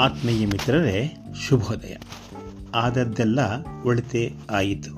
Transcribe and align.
ಆತ್ಮೀಯ 0.00 0.46
ಮಿತ್ರರೇ, 0.46 1.16
ಶುಭೋದಯ. 1.48 1.96
ಆದದ್ದೆಲ್ಲ 2.74 3.38
ಒಳಿತೇ 3.84 4.32
ಆಯಿತು. 4.50 4.90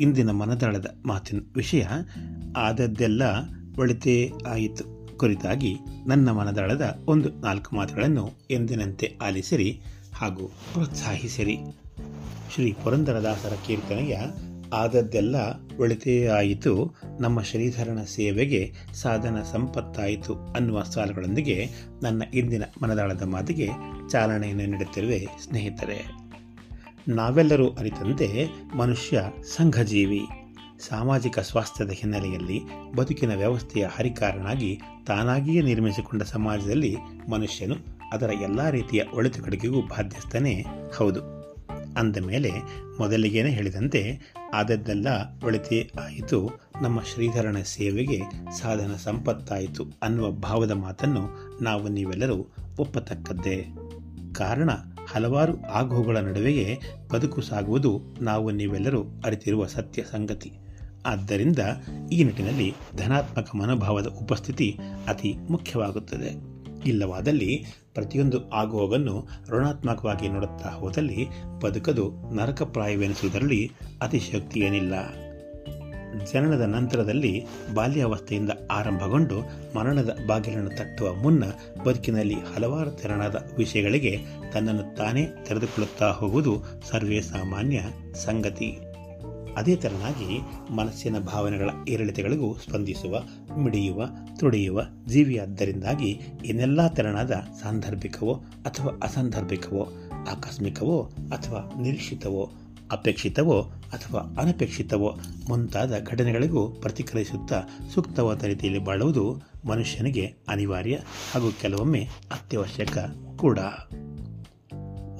ಇಂದಿನ 0.00 0.30
ಮನದಾಳದ 0.30 0.86
ಮಾತಿನ 1.06 1.40
ವಿಷಯ, 1.54 1.84
ಆದದ್ದೆಲ್ಲ 2.56 3.22
ಒಳಿತೇ 3.78 4.32
ಆಯಿತು 4.46 5.16
ಕುರಿತಾಗಿ 5.18 5.76
ನನ್ನ 6.06 6.30
ಮನದಾಳದ 6.30 7.04
ಒಂದು 7.06 7.28
ನಾಲ್ಕು 7.28 7.76
ಮಾತುಗಳನ್ನು 7.76 8.30
ಎಂದಿನಂತೆ 8.50 9.16
ಆಲಿಸಿರಿ 9.22 9.80
ಹಾಗೂ 10.14 10.46
ಪ್ರೋತ್ಸಾಹಿಸಿರಿ. 10.46 11.58
ಶ್ರೀ 12.54 12.72
ಪುರಂದರದಾಸರ 12.72 13.52
ಕೀರ್ತನೆಯ 13.66 14.18
ಆದದ್ದೆಲ್ಲ 14.74 15.36
ಒಳಿತೇ 15.78 16.26
ಆಯಿತು, 16.26 16.94
ನಮ್ಮ 17.20 17.42
ಶ್ರೀಧರನ 17.42 17.98
ಸೇವೆಗೆ 18.02 18.72
ಸಾಧನ 18.94 19.36
ಸಂಪತ್ತಾಯಿತು 19.52 20.34
ಅನ್ನುವ 20.34 20.82
ಸಾಲುಗಳೊಂದಿಗೆ 20.82 21.70
ನನ್ನ 22.02 22.22
ಇಂದಿನ 22.34 22.62
ಮನದಾಳದ 22.82 23.22
ಮಾತಿಗೆ 23.22 23.68
ಚಾಲನೆಯನ್ನು 24.08 24.66
ನೀಡುತ್ತಿರುವೆ 24.66 25.26
ಸ್ನೇಹಿತರೆ. 25.44 26.28
ನಾವೆಲ್ಲರೂ 27.08 27.68
ಅರಿತಂತೆ 27.68 28.46
ಮನುಷ್ಯ 28.76 29.22
ಸಂಘಜೀವಿ. 29.56 30.26
ಸಾಮಾಜಿಕ 30.88 31.38
ಸ್ವಾಸ್ಥ್ಯದ 31.38 31.90
ಹಿನ್ನೆಲೆಯಲ್ಲಿ 31.90 32.60
ಬದುಕಿನ 32.96 33.34
ವ್ಯವಸ್ಥೆಯ 33.34 33.86
ಹರಿಕಾರನಾಗಿ 33.86 34.80
ತಾನಾಗಿಯೇ 35.06 35.62
ನಿರ್ಮಿಸಿಕೊಂಡ 35.62 36.22
ಸಮಾಜದಲ್ಲಿ 36.22 36.96
ಮನುಷ್ಯನು 37.30 37.74
ಅದರ 38.12 38.30
ಎಲ್ಲ 38.42 38.70
ರೀತಿಯ 38.70 39.02
ಒಳಿತು 39.14 39.42
ಕಡೆಗೆಗೂ 39.42 39.82
ಬಾಧ್ಯಸ್ಥನೇ. 39.82 40.64
ಹೌದು. 40.96 41.20
ಅಂದ 41.98 42.16
ಮೇಲೆ 42.16 42.50
ಮೊದಲಿಗೇನೆ 42.98 43.50
ಹೇಳಿದಂತೆ 43.50 44.20
ಆದದ್ದೆಲ್ಲ 44.54 45.06
ಒಳಿತೇ 45.44 45.90
ಆಯಿತು. 46.04 46.50
ನಮ್ಮ 46.82 47.02
ಶ್ರೀಧರನ 47.02 47.56
ಸೇವೆಗೆ 47.62 48.20
ಸಾಧನ 48.60 48.96
ಸಂಪತ್ತಾಯಿತು 48.96 49.84
ಅನ್ನುವ 50.02 50.30
ಭಾವದ 50.30 50.70
ಮಾತನ್ನು 50.70 51.54
ನಾವು 51.62 51.88
ನೀವೆಲ್ಲರೂ 51.88 52.46
ಒಪ್ಪತಕ್ಕದ್ದೇ. 52.78 53.66
ಕಾರಣ 54.38 54.70
ಹಲವಾರು 55.08 55.62
ಆಘೋಗಳ 55.62 56.16
ನಡುವೆಯೇ 56.16 56.78
ಬದುಕು 57.12 57.40
ಸಾಗುವುದು 57.40 58.00
ನಾವು 58.20 58.50
ನೀವೆಲ್ಲರೂ 58.50 59.02
ಅರಿತಿರುವ 59.24 59.66
ಸತ್ಯ 59.66 60.02
ಸಂಗತಿ. 60.02 60.52
ಆದ್ದರಿಂದ 61.06 61.58
ಈ 62.12 62.24
ನಿಟ್ಟಿನಲ್ಲಿ 62.24 62.74
ಧನಾತ್ಮಕ 62.96 63.56
ಮನೋಭಾವದ 63.56 64.06
ಉಪಸ್ಥಿತಿ 64.06 64.78
ಅತಿ 65.08 65.36
ಮುಖ್ಯವಾಗುತ್ತದೆ. 65.50 66.30
ಇಲ್ಲವಾದಲ್ಲಿ 66.86 67.64
ಪ್ರತಿಯೊಂದು 67.94 68.50
ಆಗುವವನ್ನು 68.50 69.28
ಋಣಾತ್ಮಕವಾಗಿ 69.48 70.28
ನೋಡುತ್ತಾ 70.28 70.70
ಹೋದಲ್ಲಿ 70.70 71.26
ಬದುಕದು 71.64 72.34
ನರಕಪ್ರಾಯವೆನಿಸುವುದರಲ್ಲಿ 72.34 73.72
ಅತಿಶಕ್ತಿ 74.02 74.60
ಏನಿಲ್ಲ. 74.60 74.94
ಜನನದ 76.32 76.60
ನಂತರದಲ್ಲಿ 76.60 77.46
ಬಾಲ್ಯಾವಸ್ಥೆಯಿಂದ 77.74 78.50
ಆರಂಭಗೊಂಡು 78.70 79.40
ಮರಣದ 79.76 80.18
ಬಾಗಿಲನ್ನು 80.26 80.70
ತಟ್ಟುವ 80.70 81.14
ಮುನ್ನ 81.14 81.44
ಬದುಕಿನಲ್ಲಿ 81.84 82.34
ಹಲವಾರು 82.34 82.90
ತೆರನಾದ 82.90 83.50
ವಿಷಯಗಳಿಗೆ 83.58 84.18
ತನ್ನನ್ನು 84.52 84.96
ತಾನೇ 84.96 85.26
ತೆರೆದುಕೊಳ್ಳುತ್ತಾ 85.44 86.10
ಹೋಗುವುದು 86.10 86.62
ಸರ್ವೇ 86.90 87.20
ಸಾಮಾನ್ಯ 87.20 87.82
ಸಂಗತಿ. 88.14 88.78
ಅದೇ 89.56 89.76
ತೆರನಾಗಿ 89.76 90.40
ಮನಸ್ಸಿನ 90.76 91.18
ಭಾವನೆಗಳ 91.18 91.70
ಏರಿಳಿತಗಳಿಗೂ 91.88 92.54
ಸ್ಪಂದಿಸುವ, 92.54 93.22
ಮಿಡಿಯುವ, 93.58 94.06
ತುಡಿಯುವ 94.38 94.82
ಜೀವಿಯಾದ್ದರಿಂದಾಗಿ 95.08 96.20
ಏನೆಲ್ಲ 96.44 96.88
ತೆರನಾದ 96.88 97.30
ಸಾಂದರ್ಭಿಕವೋ 97.62 98.34
ಅಥವಾ 98.64 99.00
ಅಸಾಂದರ್ಭಿಕವೋ, 99.02 99.88
ಆಕಸ್ಮಿಕವೋ 100.30 101.02
ಅಥವಾ 101.32 101.82
ನಿರೀಕ್ಷಿತವೋ 101.82 102.50
ಅಪೇಕ್ಷಿತವೋ 102.92 103.60
ಅಥವಾ 103.62 104.20
ಅನಪೇಕ್ಷಿತವೋ 104.20 105.18
ಮುಂತಾದ 105.48 106.04
ಘಟನೆಗಳಿಗೂ 106.04 106.68
ಪ್ರತಿಕ್ರಿಯಿಸುತ್ತಾ 106.68 107.62
ಸೂಕ್ತವಾದ 107.94 108.42
ರೀತಿಯಲ್ಲಿ 108.42 108.84
ಬಾಳುವುದು 108.84 109.40
ಮನುಷ್ಯನಿಗೆ 109.66 110.34
ಅನಿವಾರ್ಯ 110.48 110.98
ಹಾಗೂ 111.32 111.52
ಕೆಲವೊಮ್ಮೆ 111.60 112.08
ಅತ್ಯವಶ್ಯಕ 112.32 112.98
ಕೂಡ. 113.36 113.58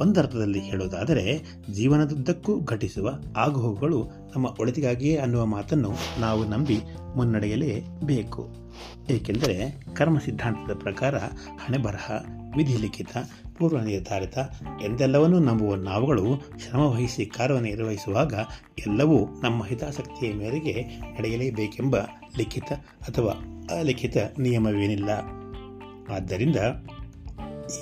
ಒಂದರ್ಥದಲ್ಲಿ 0.00 0.60
ಹೇಳುವುದಾದರೆ, 0.60 1.42
ಜೀವನದುದ್ದಕ್ಕೂ 1.72 2.60
ಘಟಿಸುವ 2.60 3.10
ಆಗುಹೋಗುಗಳು 3.36 4.08
ನಮ್ಮ 4.34 4.46
ಒಳಿತಿಗಾಗಿಯೇ 4.60 5.16
ಅನ್ನುವ 5.16 5.46
ಮಾತನ್ನು 5.46 5.92
ನಾವು 6.20 6.44
ನಂಬಿ 6.44 6.78
ಮುನ್ನಡೆಯಲೇಬೇಕು 7.16 8.48
ಏಕೆಂದರೆ 9.10 9.84
ಕರ್ಮ 9.94 10.18
ಸಿದ್ಧಾಂತದ 10.18 10.74
ಪ್ರಕಾರ 10.74 11.16
ಹಣೆ 11.64 11.78
ಬರಹ 11.78 12.12
ವಿಧಿಲಿಖಿತ 12.58 13.08
ಪೂರ್ವ 13.58 13.80
ನಿರ್ಧಾರಿತ 13.80 14.38
ಎಂದೆಲ್ಲವನ್ನೂ 14.84 15.38
ನಂಬುವ 15.38 15.74
ನಾವುಗಳು 15.74 16.24
ಶ್ರಮವಹಿಸಿ 16.58 17.26
ಕಾರ್ಯನಿರ್ವಹಿಸುವಾಗ 17.26 18.34
ಎಲ್ಲವೂ 18.86 19.28
ನಮ್ಮ 19.42 19.64
ಹಿತಾಸಕ್ತಿಯ 19.64 20.32
ಮೇರೆಗೆ 20.32 20.82
ನಡೆಯಲೇಬೇಕೆಂಬ 21.18 21.96
ಲಿಖಿತ 22.38 22.72
ಅಥವಾ 23.08 23.32
ಅಲಿಖಿತ 23.78 24.16
ನಿಯಮವೇನಿಲ್ಲ. 24.38 25.10
ಆದ್ದರಿಂದ 26.14 26.56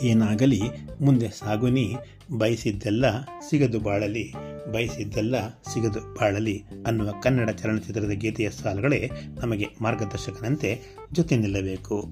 ಏನಾಗಲಿ, 0.03 0.61
ಮುಂದೆ 1.01 1.29
ಸಾಗುನಿ 1.29 1.95
ಬಯಸಿದ್ದೆಲ್ಲ 2.39 3.05
ಸಿಗದು 3.49 3.81
ಬಾಳಲಿ, 3.81 4.33
ಬಯಸಿದ್ದೆಲ್ಲ 4.73 5.49
ಸಿಗದು 5.49 6.15
ಬಾಳಲಿ 6.15 6.65
ಅನ್ನುವ 6.87 7.15
ಕನ್ನಡ 7.23 7.51
ಚಲನಚಿತ್ರದ 7.51 8.11
ಗೀತೆಯ 8.11 8.51
ಸಾಲುಗಳೇ 8.51 9.11
ನಮಗೆ 9.41 9.67
ಮಾರ್ಗದರ್ಶಕನಂತೆ 9.81 10.81
ಜೊತೆ 11.13 11.37
ನಿಲ್ಲಬೇಕು. 11.37 12.09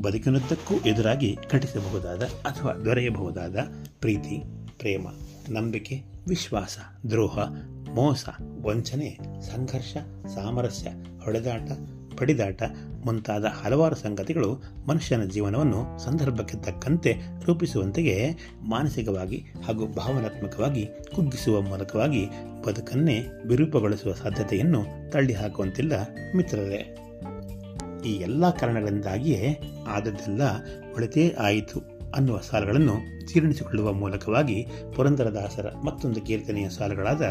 ಬದುಕಿನುದ್ದಕ್ಕೂ 0.00 0.74
ಎದುರಾಗಿ 0.88 1.38
ಘಟಿಸಬಹುದಾದ 1.50 2.22
ಅಥವಾ 2.22 2.72
ದೊರೆಯಬಹುದಾದ 2.84 3.56
ಪ್ರೀತಿ, 4.00 4.36
ಪ್ರೇಮ, 4.78 5.08
ನಂಬಿಕೆ, 5.50 5.96
ವಿಶ್ವಾಸ, 6.28 6.78
ದ್ರೋಹ, 7.10 7.38
ಮೋಸ, 7.94 8.24
ವಂಚನೆ, 8.60 9.18
ಸಂಘರ್ಷ, 9.40 9.92
ಸಾಮರಸ್ಯ, 10.34 10.90
ಹೊಡೆದಾಟ, 11.24 11.68
ಪಡಿದಾಟ 12.18 12.62
ಮುಂತಾದ 13.04 13.44
ಹಲವಾರು 13.44 13.96
ಸಂಗತಿಗಳು 13.96 14.48
ಮನುಷ್ಯನ 14.88 15.24
ಜೀವನವನ್ನು 15.24 15.98
ಸಂದರ್ಭಕ್ಕೆ 15.98 16.56
ತಕ್ಕಂತೆ 16.58 17.12
ರೂಪಿಸುವಂತೆಯೇ 17.44 18.16
ಮಾನಸಿಕವಾಗಿ 18.68 19.38
ಹಾಗೂ 19.66 19.86
ಭಾವನಾತ್ಮಕವಾಗಿ 19.86 20.88
ಕುಗ್ಗಿಸುವ 21.14 21.60
ಮೂಲಕವಾಗಿ 21.60 22.22
ಬದುಕನ್ನೇ 22.66 23.18
ವಿರೂಪಗೊಳಿಸುವ 23.46 24.12
ಸಾಧ್ಯತೆಯನ್ನು 24.12 25.10
ತಳ್ಳಿಹಾಕುವಂತಿಲ್ಲ, 25.10 25.92
ಮಿತ್ರರೇ. 26.36 26.82
ಈ 28.06 28.12
ಎಲ್ಲ 28.12 28.50
ಕಾರಣಗಳಿಂದಾಗಿಯೇ 28.50 29.60
ಆದದ್ದೆಲ್ಲ 29.86 30.42
ಒಳಿತೇ 30.96 31.28
ಆಯಿತು 31.28 32.00
ಅನ್ನುವ 32.10 32.40
ಸಾಲುಗಳನ್ನು 32.50 32.94
ಜೀರ್ಣಿಸಿಕೊಳ್ಳುವ 33.26 33.92
ಮೂಲಕವಾಗಿ 33.92 34.66
ಪುರಂದರದಾಸರ 34.96 35.70
ಮತ್ತೊಂದು 35.84 36.20
ಕೀರ್ತನೆಯ 36.20 36.68
ಸಾಲುಗಳಾದ 36.68 37.22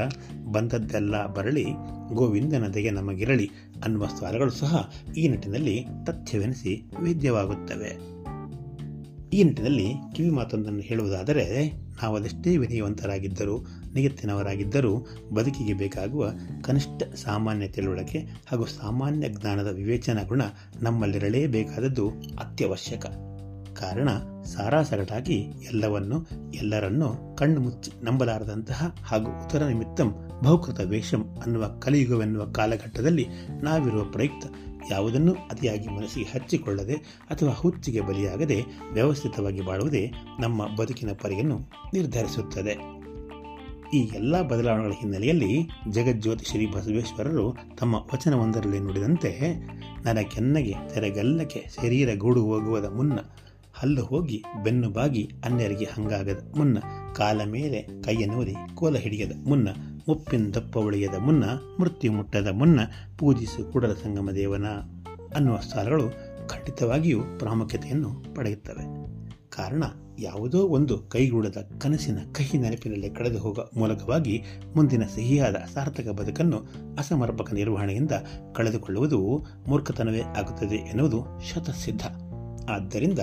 ಬಂದದ್ದೆಲ್ಲ 0.52 1.28
ಬರಳಿ 1.28 1.66
ಗೋವಿಂದನದೆಗೆ 2.14 2.92
ನಮಗಿರಳಿ 2.92 3.50
ಅನ್ನುವ 3.84 4.06
ಸಾಲುಗಳು 4.06 4.50
ಸಹ 4.50 4.92
ಈ 5.18 5.28
ನಿಟ್ಟಿನಲ್ಲಿ 5.28 5.86
ತಥ್ಯವೆನಿಸಿ 6.06 6.92
ವೇದ್ಯವಾಗುತ್ತವೆ. 7.02 8.20
ಈ 9.34 9.44
ನಿಟ್ಟಿನಲ್ಲಿ 9.44 9.94
ಕಿವಿ 10.16 10.30
ಮಾತೊಂದನ್ನು 10.30 10.80
ಹೇಳುವುದಾದರೆ 10.80 11.74
ನಾವು 12.02 12.16
ಅದೆಷ್ಟೇ 12.16 12.58
ವಿನಯವಂತರಾಗಿದ್ದರೂ 12.58 13.66
ನಿಯತ್ತಿನವರಾಗಿದ್ದರೂ 14.00 15.08
ಬದುಕಿಗೆ 15.34 15.74
ಬೇಕಾಗುವ 15.74 16.32
ಕನಿಷ್ಠ 16.64 17.16
ಸಾಮಾನ್ಯ 17.16 17.68
ತಿಳುವಳಿಕೆ 17.68 18.20
ಹಾಗೂ 18.20 18.66
ಸಾಮಾನ್ಯ 18.66 19.30
ಜ್ಞಾನದ 19.30 19.68
ವಿವೇಚನಾ 19.68 20.24
ಗುಣ 20.24 20.42
ನಮ್ಮಲ್ಲಿರಲೇಬೇಕಾದದ್ದು 20.82 22.10
ಅತ್ಯವಶ್ಯಕ. 22.40 23.06
ಕಾರಣ 23.80 24.10
ಸಾರಾಸಗಟಾಗಿ 24.44 25.36
ಎಲ್ಲವನ್ನು, 25.72 26.28
ಎಲ್ಲರನ್ನೂ 26.54 27.36
ಕಣ್ಣು 27.36 27.62
ಮುಚ್ಚಿ 27.62 28.06
ನಂಬಲಾರದಂತಹ 28.06 28.96
ಹಾಗೂ 29.04 29.44
ಉತ್ತರ 29.44 29.64
ನಿಮಿತ್ತಂ 29.64 30.30
ಬಹುಕೃತ 30.44 30.80
ವೇಷಂ 30.80 31.38
ಅನ್ನುವ 31.46 31.68
ಕಲಿಯುಗವೆನ್ನುವ 31.68 32.46
ಕಾಲಘಟ್ಟದಲ್ಲಿ 32.46 33.28
ನಾವಿರುವ 33.62 34.04
ಪ್ರಯುಕ್ತ 34.04 34.46
ಯಾವುದನ್ನು 34.92 35.34
ಅತಿಯಾಗಿ 35.34 35.88
ಮನಸ್ಸಿಗೆ 35.88 36.32
ಹಚ್ಚಿಕೊಳ್ಳದೆ 36.34 36.94
ಅಥವಾ 37.30 37.50
ಹುಚ್ಚಿಗೆ 37.50 38.02
ಬಲಿಯಾಗದೆ 38.02 38.64
ವ್ಯವಸ್ಥಿತವಾಗಿ 38.94 39.62
ಬಾಳುವುದೇ 39.62 40.12
ನಮ್ಮ 40.40 40.76
ಬದುಕಿನ 40.76 41.10
ಪರಿಯನ್ನು 41.22 41.60
ನಿರ್ಧರಿಸುತ್ತದೆ. 41.94 42.99
ಈ 43.94 44.10
ಎಲ್ಲ 44.16 44.42
ಬದಲಾವಣೆಗಳ 44.42 44.92
ಹಿನ್ನೆಲೆಯಲ್ಲಿ 44.92 45.70
ಜಗಜ್ಯೋತಿ 45.92 46.46
ಶ್ರೀ 46.46 46.66
ಬಸವೇಶ್ವರರು 46.66 47.56
ತಮ್ಮ 47.80 47.96
ವಚನವೊಂದರಲ್ಲಿ 47.96 48.80
ನುಡಿದಂತೆ 48.80 49.32
ಕೆನ್ನಗೆ 50.24 50.76
ತೆರೆಗಲ್ಲಕ್ಕೆ 50.94 51.66
ಶರೀರ 51.82 52.10
ಗೂಡು 52.18 52.42
ಹೋಗುವುದ 52.42 52.86
ಮುನ್ನ 52.86 53.20
ಹಲ್ಲು 53.74 54.06
ಹೋಗಿ 54.06 54.44
ಬೆನ್ನು 54.64 54.90
ಬಾಗಿ 54.90 55.32
ಅನ್ಯರಿಗೆ 55.46 55.86
ಹಂಗಾಗದ 55.86 56.54
ಮುನ್ನ 56.58 56.80
ಕಾಲ 57.16 57.42
ಮೇಲೆ 57.46 58.02
ಕೈಯನ್ನೂರಿ 58.04 58.56
ಕೋಲ 58.76 58.98
ಹಿಡಿಯದ 58.98 59.32
ಮುನ್ನ 59.48 59.70
ಮುಪ್ಪಿಂದಪ್ಪ 60.08 60.78
ಉಳಿಯದ 60.78 61.14
ಮುನ್ನ 61.14 61.44
ಮೃತ್ಯು 61.80 62.12
ಮುಟ್ಟದ 62.12 62.48
ಮುನ್ನ 62.48 62.80
ಪೂಜಿಸು 63.18 63.72
ಕೂಡಲ 63.72 63.94
ಸಂಗಮ 63.94 64.32
ದೇವನ 64.32 64.66
ಅನ್ನುವ 65.36 65.58
ಸ್ಥಾನಗಳು 65.58 66.10
ಖಂಡಿತವಾಗಿಯೂ 66.48 67.22
ಪ್ರಾಮುಖ್ಯತೆಯನ್ನು 67.40 68.36
ಪಡೆಯುತ್ತವೆ. 68.36 68.99
ಕಾರಣ 69.56 69.84
ಯಾವುದೋ 70.20 70.60
ಒಂದು 70.60 70.98
ಕೈಗೂಡದ 70.98 71.58
ಕನಸಿನ 71.82 72.18
ಕಹಿ 72.34 72.58
ನೆನಪಿನಲ್ಲಿ 72.58 73.10
ಕಳೆದು 73.10 73.40
ಹೋಗುವ 73.40 73.70
ಮೂಲಕವಾಗಿ 73.78 74.44
ಮುಂದಿನ 74.76 75.04
ಸಿಹಿಯಾದ 75.16 75.56
ಸಾರ್ಥಕ 75.56 76.08
ಬದುಕನ್ನು 76.08 76.58
ಅಸಮರ್ಪಕ 76.98 77.54
ನಿರ್ವಹಣೆಯಿಂದ 77.54 78.12
ಕಳೆದುಕೊಳ್ಳುವುದು 78.56 79.46
ಮೂರ್ಖತನವೇ 79.68 80.22
ಆಗುತ್ತದೆ 80.22 80.76
ಎನ್ನುವುದು 80.76 81.26
ಶತಸಿದ್ಧ. 81.50 82.02
ಆದ್ದರಿಂದ 82.70 83.20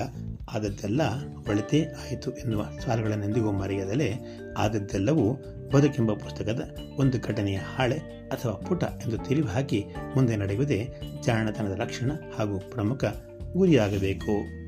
ಆದದ್ದೆಲ್ಲ 0.55 1.01
ಒಳಿತೇ 1.49 1.85
ಆಯಿತು 1.85 2.31
ಎನ್ನುವ 2.31 2.67
ಸಾಲುಗಳನ್ನೆಂದಿಗೂ 2.85 3.53
ಮರೆಯದಲೇ 3.53 4.15
ಆದದ್ದೆಲ್ಲವೂ 4.59 5.33
ಬದುಕೆಂಬ 5.75 6.13
ಪುಸ್ತಕದ 6.13 6.77
ಒಂದು 6.97 7.21
ಘಟನೆಯ 7.21 7.57
ಹಾಳೆ 7.57 7.99
ಅಥವಾ 8.33 8.53
ಪುಟ 8.53 8.83
ಎಂದು 8.83 9.19
ತಿಳಿವು 9.19 9.49
ಹಾಕಿ 9.49 9.85
ಮುಂದೆ 10.17 10.37
ನಡೆಯುವುದೇ 10.37 10.89
ಜಾಣತನದ 11.25 11.81
ಲಕ್ಷಣ 11.81 12.11
ಹಾಗೂ 12.39 12.59
ಪ್ರಮುಖ 12.59 13.05
ಗುರಿಯಾಗಬೇಕು. 13.53 14.66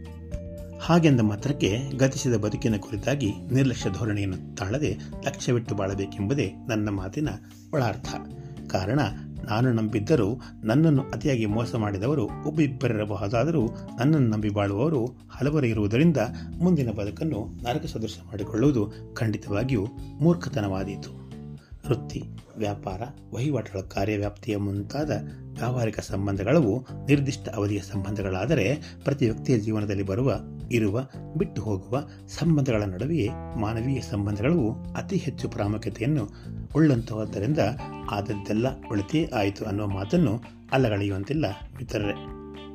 ಹಾಗೆಂದ 0.80 1.20
ಮಾತ್ರಕ್ಕೆ 1.20 1.78
ಗತಿಸಿದ 1.96 2.34
ಬದುಕಿನ 2.34 2.76
ಕುರಿತಾಗಿ 2.76 3.32
ನಿರ್ಲಕ್ಷ್ಯ 3.52 3.90
ಧೋರಣೆಯನ್ನು 3.90 4.56
ತಾಳದೆ 4.56 4.98
ಲಕ್ಷ್ಯವಿಟ್ಟು 5.26 5.74
ಬಾಳಬೇಕೆಂಬುದೇ 5.74 6.52
ನನ್ನ 6.68 6.88
ಮಾತಿನ 6.88 7.28
ಒಳಾರ್ಥ. 7.72 8.14
ಕಾರಣ, 8.70 9.00
ನಾನು 9.44 9.72
ನಂಬಿದ್ದರೂ 9.72 10.40
ನನ್ನನ್ನು 10.64 11.02
ಅತಿಯಾಗಿ 11.02 11.46
ಮೋಸ 11.46 11.74
ಮಾಡಿದವರು 11.74 12.24
ಒಬ್ಬಿಬ್ಬರಿರಬಹುದಾದರೂ 12.46 13.66
ನನ್ನನ್ನು 13.98 14.28
ನಂಬಿ 14.28 14.48
ಬಾಳುವವರು 14.48 15.06
ಹಲವರು 15.06 15.66
ಇರುವುದರಿಂದ 15.66 16.16
ಮುಂದಿನ 16.60 16.90
ಬದುಕನ್ನು 16.90 17.48
ನರಕ 17.62 17.86
ಸದೃಶ 17.86 18.18
ಮಾಡಿಕೊಳ್ಳುವುದು 18.26 18.92
ಖಂಡಿತವಾಗಿಯೂ 19.14 19.86
ಮೂರ್ಖತನವಾದೀತು. 20.20 21.28
ವೃತ್ತಿ, 21.86 22.22
ವ್ಯಾಪಾರ, 22.56 23.00
ವಹಿವಾಟುಗಳ 23.34 23.80
ಕಾರ್ಯವ್ಯಾಪ್ತಿಯ 23.80 24.56
ಮುಂತಾದ 24.56 25.10
ವ್ಯಾವಹಾರಿಕ 25.52 26.00
ಸಂಬಂಧಗಳವು 26.00 26.86
ನಿರ್ದಿಷ್ಟ 27.06 27.48
ಅವಧಿಯ 27.48 27.80
ಸಂಬಂಧಗಳಾದರೆ 27.80 28.96
ಪ್ರತಿ 29.04 29.30
ವ್ಯಕ್ತಿಯ 29.30 29.58
ಜೀವನದಲ್ಲಿ 29.58 30.02
ಬರುವ 30.02 30.34
ಇರುವ, 30.72 31.08
ಬಿಟ್ಟು 31.36 31.62
ಹೋಗುವ 31.62 32.08
ಸಂಬಂಧಗಳ 32.26 32.82
ನಡುವೆಯೇ 32.82 33.28
ಮಾನವೀಯ 33.60 34.00
ಸಂಬಂಧಗಳು 34.00 34.92
ಅತಿ 34.96 35.16
ಹೆಚ್ಚು 35.16 35.48
ಪ್ರಾಮುಖ್ಯತೆಯನ್ನು 35.48 36.28
ಉಳ್ಳಂತಹದ್ದರಿಂದ 36.76 37.58
ಆದದ್ದೆಲ್ಲ 38.10 38.66
ಉಳಿತೇ 38.90 39.30
ಆಯಿತು 39.34 39.64
ಅನ್ನುವ 39.64 39.86
ಮಾತನ್ನು 39.86 40.40
ಅಲ್ಲಗಳೆಯುವಂತಿಲ್ಲ 40.72 41.46
ಮಿತ್ರರೇ. 41.76 42.14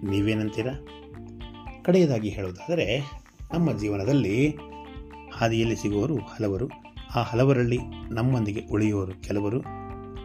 ನೀವೇನಂತೀರಾ? 0.10 0.88
ಕಡೆಯದಾಗಿ 1.84 2.30
ಹೇಳುವುದಾದರೆ, 2.30 3.12
ನಮ್ಮ 3.54 3.72
ಜೀವನದಲ್ಲಿ 3.78 4.58
ಹಾದಿಯಲ್ಲಿ 5.34 5.76
ಸಿಗುವವರು 5.76 6.16
ಹಲವರು, 6.16 6.70
ಆ 7.16 7.22
ಹಲವರಲ್ಲಿ 7.22 7.80
ನಮ್ಮೊಂದಿಗೆ 8.12 8.62
ಉಳಿಯುವವರು 8.72 9.22
ಕೆಲವರು, 9.22 9.62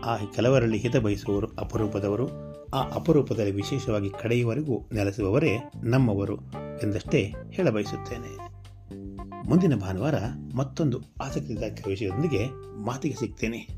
ಆ 0.04 0.16
ಕೆಲವರಲ್ಲಿ 0.16 0.78
ಹಿತ 0.78 0.96
ಬಯಸುವವರು 0.96 1.46
ಅಪರೂಪದವರು, 1.46 2.28
ಆ 2.74 2.82
ಅಪರೂಪದಲ್ಲಿ 2.94 3.52
ವಿಶೇಷವಾಗಿ 3.52 4.10
ಕಡೆಯವರೆಗೂ 4.10 4.88
ನೆಲೆಸುವವರೇ 4.92 5.58
ನಮ್ಮವರು. 5.84 6.67
ಎಂದಷ್ಟೇ 6.82 7.34
ಹೇಳಬಯಸುತ್ತೇನೆ. 7.50 8.48
ಮುಂದಿನ 9.48 9.74
ಭಾನುವಾರ 9.74 10.14
ಮತ್ತೊಂದು 10.54 11.00
ಆಸಕ್ತಿದಾಯಕ 11.22 11.78
ವಿಷಯದೊಂದಿಗೆ 11.86 12.46
ಮಾತಿಗೆ 12.76 13.14
ಸಿಗ್ತೇನೆ. 13.14 13.68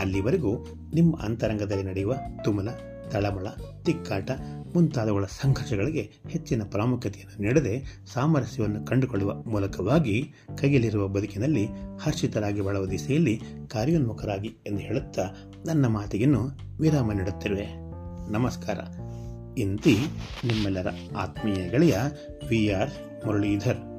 ಅಲ್ಲಿವರೆಗೂ 0.00 0.66
ನಿಮ್ಮ 0.94 1.16
ಅಂತರಂಗದಲ್ಲಿ 1.22 1.82
ನಡೆಯುವ 1.82 2.14
ತುಮಲ, 2.44 2.68
ತಳಮಳ, 3.10 3.46
ತಿಕ್ಕಾಟ 3.84 4.30
ಮುಂತಾದವುಗಳ 4.74 5.24
ಸಂಘರ್ಷಗಳಿಗೆ 5.24 6.12
ಹೆಚ್ಚಿನ 6.28 6.62
ಪ್ರಾಮುಖ್ಯತೆಯನ್ನು 6.62 7.42
ನೀಡದೆ 7.42 8.02
ಸಾಮರಸ್ಯವನ್ನು 8.12 8.86
ಕಂಡುಕೊಳ್ಳುವ 8.86 9.34
ಮೂಲಕವಾಗಿ 9.42 10.32
ಕೈಯಲ್ಲಿರುವ 10.58 11.08
ಬದುಕಿನಲ್ಲಿ 11.08 11.66
ಹರ್ಷಿತರಾಗಿ 12.00 12.60
ಬಾಳುವ 12.60 12.86
ದಿಸೆಯಲ್ಲಿ 12.86 13.40
ಕಾರ್ಯೋನ್ಮುಖರಾಗಿ 13.68 14.56
ಎಂದು 14.66 14.78
ಹೇಳುತ್ತಾ 14.78 15.30
ನನ್ನ 15.66 15.86
ಮಾತಿಗೆನ್ನು 15.86 16.50
ವಿರಾಮ 16.80 17.12
ನೀಡುತ್ತಿರುವೆ 17.12 17.66
ನಮಸ್ಕಾರ. 18.32 18.78
ಇಂತಿ 19.58 19.98
ನಿಮ್ಮೆಲ್ಲರ 20.44 20.86
ಆತ್ಮೀಯ 21.16 21.68
ಗೆಳೆಯ 21.68 21.96
ವಿ 22.48 22.70
ಆರ್ 22.70 22.90
ಮುರಳೀಧರ್. 23.26 23.91